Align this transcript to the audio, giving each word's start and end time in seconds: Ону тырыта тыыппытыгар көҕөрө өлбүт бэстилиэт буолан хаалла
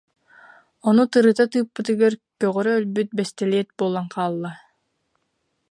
Ону 0.87 1.03
тырыта 1.11 1.45
тыыппытыгар 1.51 2.13
көҕөрө 2.41 2.71
өлбүт 2.79 3.09
бэстилиэт 3.17 3.69
буолан 3.77 4.07
хаалла 4.15 4.51